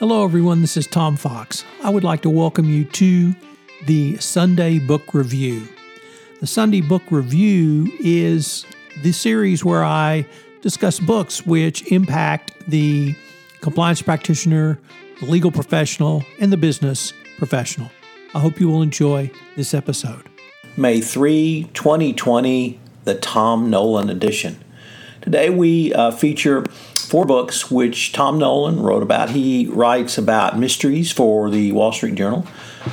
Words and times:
Hello, 0.00 0.24
everyone. 0.24 0.60
This 0.60 0.76
is 0.76 0.88
Tom 0.88 1.14
Fox. 1.14 1.64
I 1.84 1.88
would 1.88 2.02
like 2.02 2.22
to 2.22 2.30
welcome 2.30 2.68
you 2.68 2.84
to 2.84 3.32
the 3.86 4.16
Sunday 4.16 4.80
Book 4.80 5.14
Review. 5.14 5.68
The 6.40 6.48
Sunday 6.48 6.80
Book 6.80 7.04
Review 7.10 7.92
is 8.00 8.66
the 9.04 9.12
series 9.12 9.64
where 9.64 9.84
I 9.84 10.26
discuss 10.62 10.98
books 10.98 11.46
which 11.46 11.92
impact 11.92 12.54
the 12.66 13.14
compliance 13.60 14.02
practitioner, 14.02 14.80
the 15.20 15.26
legal 15.26 15.52
professional, 15.52 16.24
and 16.40 16.52
the 16.52 16.56
business 16.56 17.12
professional. 17.38 17.88
I 18.34 18.40
hope 18.40 18.58
you 18.58 18.66
will 18.66 18.82
enjoy 18.82 19.30
this 19.54 19.74
episode. 19.74 20.28
May 20.76 21.02
3, 21.02 21.70
2020, 21.72 22.80
the 23.04 23.14
Tom 23.14 23.70
Nolan 23.70 24.10
edition. 24.10 24.58
Today 25.20 25.50
we 25.50 25.94
uh, 25.94 26.10
feature 26.10 26.64
four 27.14 27.24
books 27.24 27.70
which 27.70 28.10
Tom 28.10 28.40
Nolan 28.40 28.82
wrote 28.82 29.04
about. 29.04 29.30
He 29.30 29.68
writes 29.68 30.18
about 30.18 30.58
mysteries 30.58 31.12
for 31.12 31.48
the 31.48 31.70
Wall 31.70 31.92
Street 31.92 32.16
Journal, 32.16 32.44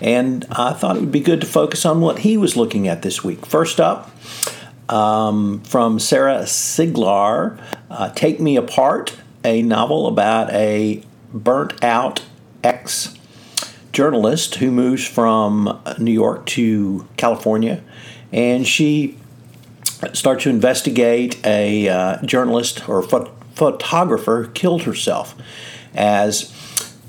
and 0.00 0.46
I 0.52 0.72
thought 0.72 0.94
it 0.94 1.00
would 1.00 1.10
be 1.10 1.18
good 1.18 1.40
to 1.40 1.48
focus 1.48 1.84
on 1.84 2.00
what 2.00 2.20
he 2.20 2.36
was 2.36 2.56
looking 2.56 2.86
at 2.86 3.02
this 3.02 3.24
week. 3.24 3.44
First 3.44 3.80
up, 3.80 4.12
um, 4.88 5.62
from 5.62 5.98
Sara 5.98 6.42
Sligar, 6.42 7.60
uh, 7.90 8.10
Take 8.10 8.38
Me 8.38 8.54
Apart, 8.54 9.16
a 9.44 9.62
novel 9.62 10.06
about 10.06 10.48
a 10.52 11.02
burnt 11.32 11.82
out 11.82 12.22
ex 12.62 13.16
journalist 13.90 14.54
who 14.54 14.70
moves 14.70 15.04
from 15.04 15.82
New 15.98 16.12
York 16.12 16.46
to 16.46 17.04
California, 17.16 17.82
and 18.30 18.64
she 18.64 19.18
starts 20.12 20.44
to 20.44 20.50
investigate 20.50 21.44
a 21.44 21.88
uh, 21.88 22.22
journalist 22.24 22.88
or 22.88 23.02
photographer 23.54 24.50
killed 24.54 24.82
herself 24.82 25.34
as 25.94 26.52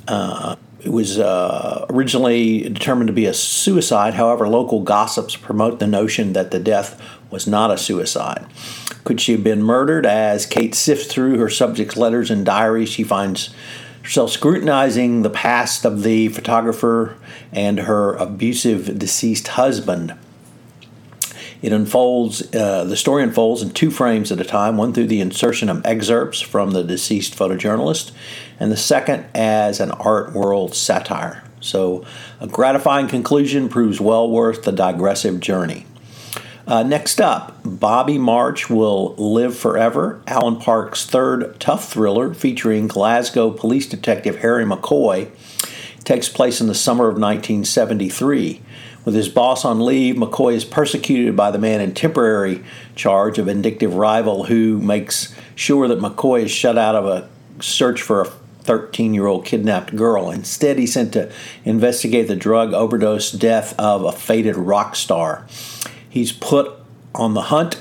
uh, 0.08 0.56
it 0.80 0.92
was 0.92 1.18
uh, 1.18 1.86
originally 1.90 2.70
determined 2.70 3.08
to 3.08 3.14
be 3.14 3.26
a 3.26 3.34
suicide. 3.34 4.14
However, 4.14 4.48
local 4.48 4.82
gossips 4.82 5.36
promote 5.36 5.80
the 5.80 5.88
notion 5.88 6.34
that 6.34 6.52
the 6.52 6.60
death 6.60 7.02
was 7.32 7.48
not 7.48 7.72
a 7.72 7.78
suicide. 7.78 8.46
Could 9.04 9.20
she 9.20 9.32
have 9.34 9.44
been 9.44 9.64
murdered? 9.64 10.06
As 10.06 10.46
Kate 10.46 10.76
sifts 10.76 11.08
through 11.08 11.40
her 11.40 11.50
subject's 11.50 11.98
letters 11.98 12.30
and 12.30 12.46
diaries, 12.46 12.90
she 12.90 13.04
finds 13.04 13.50
herself 14.04 14.30
scrutinizing 14.30 15.24
the 15.24 15.30
past 15.32 15.86
of 15.86 16.04
the 16.04 16.28
photographer 16.30 17.18
and 17.52 17.80
her 17.80 18.14
abusive 18.16 19.00
deceased 19.00 19.50
husband. 19.50 20.14
It 21.66 21.74
unfolds, 21.74 22.54
uh, 22.54 22.84
the 22.84 22.96
story 22.96 23.24
unfolds 23.24 23.64
in 23.64 23.72
two 23.72 23.90
frames 23.90 24.32
at 24.32 24.40
a 24.40 24.44
time 24.44 24.78
one 24.78 24.94
through 24.94 25.08
the 25.08 25.20
insertion 25.20 25.68
of 25.68 25.84
excerpts 25.84 26.40
from 26.40 26.72
the 26.72 26.84
deceased 26.84 27.36
photojournalist, 27.36 28.12
and 28.60 28.72
the 28.72 28.78
second 28.78 29.26
as 29.34 29.80
an 29.80 29.90
art 29.90 30.34
world 30.34 30.76
satire. 30.76 31.44
So, 31.62 32.06
a 32.40 32.46
gratifying 32.46 33.08
conclusion 33.08 33.68
proves 33.68 34.00
well 34.00 34.30
worth 34.30 34.62
the 34.62 34.72
digressive 34.72 35.40
journey. 35.40 35.88
Uh, 36.68 36.84
next 36.84 37.20
up, 37.20 37.60
Bobby 37.66 38.20
March 38.20 38.70
will 38.70 39.16
live 39.16 39.58
forever. 39.58 40.22
Alan 40.28 40.58
Parks' 40.58 41.08
third 41.08 41.60
tough 41.60 41.90
thriller 41.92 42.36
featuring 42.36 42.88
Glasgow 42.88 43.50
police 43.50 43.88
detective 43.88 44.38
Harry 44.42 44.66
McCoy 44.66 45.32
takes 46.06 46.30
place 46.30 46.62
in 46.62 46.68
the 46.68 46.76
summer 46.76 47.06
of 47.06 47.16
1973. 47.16 48.62
With 49.04 49.14
his 49.14 49.30
boss 49.30 49.66
on 49.66 49.86
leave, 49.86 50.16
McCoy 50.16 50.54
is 50.54 50.66
persecuted 50.66 51.36
by 51.36 51.52
the 51.52 51.60
man 51.60 51.82
in 51.82 51.94
temporary 51.94 52.64
charge, 52.96 53.38
a 53.38 53.44
vindictive 53.44 53.94
rival 53.94 54.46
who 54.46 54.80
makes 54.80 55.36
sure 55.54 55.88
that 55.88 56.00
McCoy 56.00 56.44
is 56.44 56.52
shut 56.52 56.78
out 56.78 56.96
of 56.96 57.06
a 57.06 57.30
search 57.62 58.02
for 58.02 58.22
a 58.22 58.26
13 58.26 59.14
year 59.14 59.28
old 59.28 59.46
kidnapped 59.46 59.96
girl. 59.96 60.32
Instead, 60.32 60.80
he's 60.80 60.94
sent 60.94 61.14
to 61.14 61.32
investigate 61.64 62.28
the 62.28 62.36
drug 62.36 62.74
overdose 62.74 63.32
death 63.32 63.78
of 63.80 64.04
a 64.04 64.12
faded 64.12 64.56
rock 64.56 64.96
star. 64.96 65.46
He's 66.10 66.32
put 66.32 66.74
on 67.14 67.36
the 67.36 67.44
hunt 67.44 67.80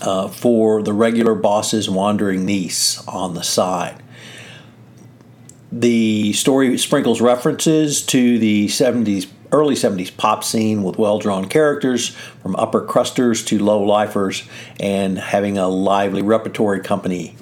uh, 0.00 0.28
for 0.28 0.82
the 0.82 0.92
regular 0.92 1.34
boss's 1.34 1.90
wandering 1.90 2.44
niece 2.44 3.06
on 3.08 3.34
the 3.34 3.42
side. 3.42 4.00
The 5.72 6.32
story 6.32 6.76
sprinkles 6.78 7.20
references 7.20 8.02
to 8.06 8.38
the 8.38 8.66
70s 8.66 9.28
early 9.52 9.74
70s 9.74 10.16
pop 10.16 10.44
scene 10.44 10.82
with 10.82 10.98
well 10.98 11.18
drawn 11.18 11.46
characters 11.46 12.10
from 12.42 12.54
upper 12.56 12.84
crusters 12.84 13.44
to 13.46 13.58
low 13.58 13.82
lifers 13.82 14.48
and 14.78 15.18
having 15.18 15.58
a 15.58 15.68
lively 15.68 16.22
repertory 16.22 16.80
company. 16.80 17.36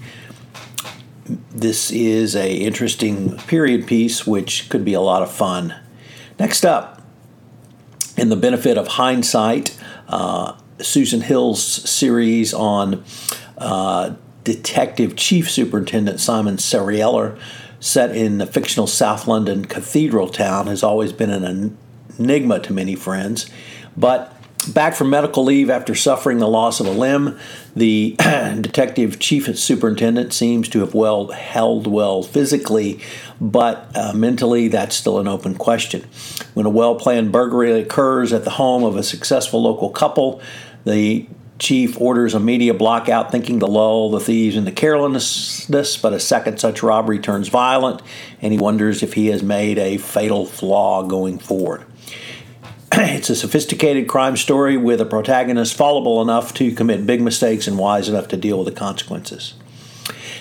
This 1.50 1.90
is 1.90 2.34
a 2.34 2.54
interesting 2.54 3.36
period 3.40 3.86
piece 3.86 4.26
which 4.26 4.68
could 4.70 4.84
be 4.84 4.94
a 4.94 5.00
lot 5.00 5.22
of 5.22 5.30
fun. 5.30 5.74
Next 6.38 6.64
up, 6.64 7.02
in 8.16 8.30
the 8.30 8.36
benefit 8.36 8.78
of 8.78 8.88
hindsight, 8.88 9.78
uh, 10.08 10.56
Susan 10.80 11.20
Hill's 11.20 11.62
series 11.62 12.54
on 12.54 13.04
uh, 13.58 14.14
Detective 14.44 15.16
Chief 15.16 15.50
Superintendent 15.50 16.20
Simon 16.20 16.56
Serrailler, 16.56 17.38
set 17.80 18.14
in 18.14 18.38
the 18.38 18.46
fictional 18.46 18.86
South 18.86 19.26
London 19.26 19.64
cathedral 19.64 20.28
town, 20.28 20.66
has 20.66 20.82
always 20.82 21.12
been 21.12 21.30
an 21.30 21.76
enigma 22.18 22.60
to 22.60 22.72
many 22.72 22.94
friends. 22.94 23.50
But 23.96 24.34
back 24.72 24.94
from 24.94 25.10
medical 25.10 25.44
leave 25.44 25.70
after 25.70 25.94
suffering 25.94 26.38
the 26.38 26.48
loss 26.48 26.80
of 26.80 26.86
a 26.86 26.90
limb, 26.90 27.38
the 27.74 28.16
detective 28.18 29.18
chief 29.18 29.56
superintendent 29.58 30.32
seems 30.32 30.68
to 30.70 30.80
have 30.80 30.94
well 30.94 31.28
held 31.28 31.86
well 31.86 32.22
physically, 32.22 33.00
but 33.40 33.90
uh, 33.94 34.12
mentally 34.12 34.68
that's 34.68 34.96
still 34.96 35.18
an 35.18 35.28
open 35.28 35.54
question. 35.54 36.04
When 36.54 36.66
a 36.66 36.70
well-planned 36.70 37.32
burglary 37.32 37.80
occurs 37.80 38.32
at 38.32 38.44
the 38.44 38.50
home 38.50 38.84
of 38.84 38.96
a 38.96 39.02
successful 39.02 39.62
local 39.62 39.90
couple, 39.90 40.40
the 40.84 41.26
chief 41.58 42.00
orders 42.00 42.34
a 42.34 42.40
media 42.40 42.72
blockout 42.72 43.30
thinking 43.30 43.60
to 43.60 43.66
lull 43.66 44.10
the 44.10 44.20
thieves 44.20 44.56
into 44.56 44.70
carelessness, 44.70 45.96
but 45.96 46.12
a 46.12 46.20
second 46.20 46.58
such 46.58 46.82
robbery 46.82 47.18
turns 47.18 47.48
violent, 47.48 48.00
and 48.40 48.52
he 48.52 48.58
wonders 48.58 49.02
if 49.02 49.14
he 49.14 49.26
has 49.28 49.42
made 49.42 49.78
a 49.78 49.98
fatal 49.98 50.46
flaw 50.46 51.02
going 51.02 51.38
forward. 51.38 51.84
it's 52.92 53.30
a 53.30 53.36
sophisticated 53.36 54.08
crime 54.08 54.36
story 54.36 54.76
with 54.76 55.00
a 55.00 55.04
protagonist 55.04 55.76
fallible 55.76 56.22
enough 56.22 56.54
to 56.54 56.72
commit 56.72 57.06
big 57.06 57.20
mistakes 57.20 57.66
and 57.66 57.78
wise 57.78 58.08
enough 58.08 58.28
to 58.28 58.36
deal 58.36 58.58
with 58.58 58.72
the 58.72 58.78
consequences. 58.78 59.54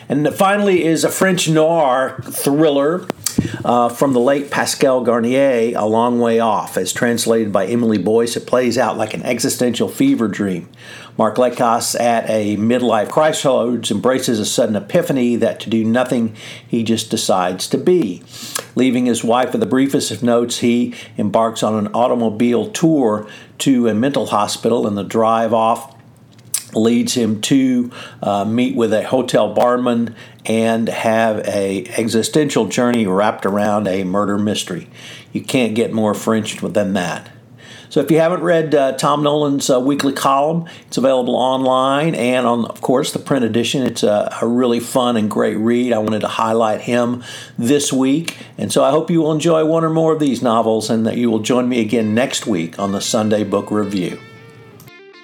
And 0.10 0.34
finally 0.34 0.86
is 0.86 1.04
a 1.04 1.10
French 1.10 1.50
noir 1.50 2.22
thriller 2.24 3.08
uh, 3.66 3.90
from 3.90 4.14
the 4.14 4.20
late 4.20 4.50
Pascal 4.50 5.04
Garnier, 5.04 5.78
A 5.78 5.86
Long 5.86 6.20
Way 6.20 6.40
Off. 6.40 6.78
As 6.78 6.94
translated 6.94 7.52
by 7.52 7.66
Emily 7.66 7.98
Boyce, 7.98 8.38
it 8.38 8.48
plays 8.48 8.78
out 8.78 8.98
like 8.98 9.14
an 9.14 9.24
existential 9.24 9.90
fever 9.90 10.30
dream. 10.30 10.70
Mark 11.18 11.36
Lekas, 11.36 12.00
at 12.00 12.30
a 12.30 12.56
midlife 12.56 13.10
crossroads, 13.10 13.92
embraces 13.92 14.40
a 14.40 14.46
sudden 14.46 14.78
epiphany 14.78 15.36
that 15.36 15.60
to 15.62 15.70
do 15.70 15.84
nothing, 15.84 16.36
he 16.66 16.84
just 16.84 17.10
decides 17.10 17.68
to 17.68 17.78
be. 17.78 18.24
Leaving 18.76 19.08
his 19.08 19.26
wife 19.26 19.52
with 19.52 19.60
the 19.60 19.68
briefest 19.68 20.12
of 20.12 20.24
notes, 20.24 20.60
he 20.60 20.94
embarks 21.18 21.64
on 21.64 21.74
an 21.74 21.92
automobile 21.94 22.70
tour 22.70 23.28
to 23.58 23.90
a 23.90 23.94
mental 23.94 24.28
hospital, 24.28 24.88
and 24.88 24.98
the 24.98 25.04
drive 25.04 25.54
off 25.54 25.97
leads 26.78 27.14
him 27.14 27.42
to 27.42 27.92
uh, 28.22 28.46
meet 28.46 28.76
with 28.76 28.94
a 28.94 29.04
hotel 29.04 29.54
barman 29.54 30.16
and 30.46 30.88
have 30.88 31.46
a 31.48 31.86
existential 31.98 32.68
journey 32.68 33.06
wrapped 33.06 33.46
around 33.46 33.88
a 33.88 34.04
murder 34.04 34.38
mystery. 34.38 34.90
You 35.34 35.42
can't 35.42 35.76
get 35.76 35.92
more 35.92 36.14
French 36.14 36.58
than 36.62 36.94
that. 36.94 37.30
So 37.90 38.02
if 38.02 38.12
you 38.12 38.20
haven't 38.20 38.42
read 38.42 38.76
uh, 38.76 38.94
Tom 38.94 39.24
Nolan's 39.24 39.70
uh, 39.70 39.80
weekly 39.80 40.12
column, 40.12 40.68
it's 40.88 40.98
available 40.98 41.36
online 41.36 42.16
and 42.16 42.46
on, 42.46 42.66
of 42.66 42.82
course, 42.82 43.14
the 43.14 43.20
print 43.20 43.46
edition. 43.46 43.84
It's 43.84 44.04
a, 44.04 44.36
a, 44.42 44.48
really 44.48 44.80
fun 44.80 45.16
and 45.16 45.32
great 45.32 45.56
read. 45.56 45.94
I 45.94 46.00
wanted 46.00 46.22
to 46.22 46.28
highlight 46.28 46.82
him 46.82 47.24
this 47.58 47.94
week. 47.94 48.38
And 48.58 48.72
so 48.72 48.84
I 48.84 48.92
hope 48.92 49.10
you 49.10 49.22
will 49.22 49.32
enjoy 49.32 49.64
one 49.66 49.86
or 49.86 49.90
more 49.90 50.12
of 50.14 50.20
these 50.20 50.42
novels 50.42 50.90
and 50.90 51.06
that 51.08 51.18
you 51.18 51.32
will 51.32 51.40
join 51.40 51.70
me 51.70 51.80
again 51.80 52.14
next 52.14 52.46
week 52.46 52.78
on 52.78 52.92
the 52.92 53.02
Sunday 53.02 53.44
Book 53.44 53.72
Review. 53.72 54.20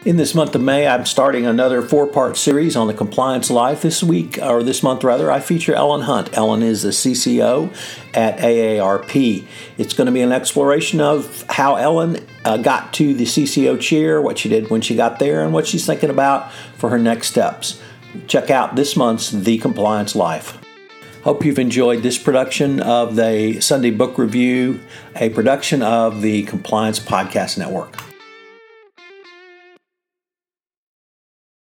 In 0.05 0.17
this 0.17 0.35
month 0.35 0.53
of 0.53 0.59
May, 0.59 0.85
I'm 0.85 1.05
starting 1.05 1.45
another 1.45 1.81
four 1.81 2.05
part 2.05 2.35
series 2.35 2.75
on 2.75 2.87
the 2.87 2.93
compliance 2.93 3.49
life. 3.49 3.83
This 3.83 4.03
week, 4.03 4.37
or 4.41 4.61
this 4.61 4.83
month 4.83 5.01
rather, 5.01 5.31
I 5.31 5.39
feature 5.39 5.73
Ellen 5.73 6.01
Hunt. 6.01 6.37
Ellen 6.37 6.61
is 6.61 6.81
the 6.81 6.89
CCO 6.89 7.73
at 8.13 8.37
AARP. 8.39 9.47
It's 9.77 9.93
going 9.93 10.07
to 10.07 10.11
be 10.11 10.19
an 10.19 10.33
exploration 10.33 10.99
of 10.99 11.45
how 11.47 11.77
Ellen 11.77 12.17
uh, 12.43 12.57
got 12.57 12.91
to 12.95 13.13
the 13.13 13.23
CCO 13.23 13.79
chair, 13.79 14.21
what 14.21 14.37
she 14.37 14.49
did 14.49 14.69
when 14.69 14.81
she 14.81 14.93
got 14.93 15.19
there, 15.19 15.41
and 15.41 15.53
what 15.53 15.67
she's 15.67 15.85
thinking 15.85 16.09
about 16.09 16.51
for 16.77 16.89
her 16.89 16.99
next 16.99 17.27
steps. 17.27 17.81
Check 18.27 18.49
out 18.49 18.75
this 18.75 18.97
month's 18.97 19.31
The 19.31 19.57
Compliance 19.59 20.17
Life. 20.17 20.57
Hope 21.23 21.45
you've 21.45 21.59
enjoyed 21.59 22.03
this 22.03 22.17
production 22.17 22.81
of 22.81 23.15
the 23.15 23.61
Sunday 23.61 23.91
Book 23.91 24.17
Review, 24.17 24.81
a 25.15 25.29
production 25.29 25.81
of 25.81 26.21
the 26.21 26.43
Compliance 26.43 26.99
Podcast 26.99 27.57
Network. 27.57 28.12